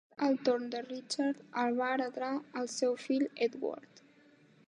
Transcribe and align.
El 0.27 0.31
dret 0.37 0.37
al 0.37 0.37
tron 0.45 0.63
de 0.75 0.79
Richard 0.85 1.43
el 1.65 1.77
va 1.81 1.91
heretar 1.97 2.31
el 2.61 2.71
seu 2.79 2.97
fill 3.05 3.27
Edward. 3.49 4.05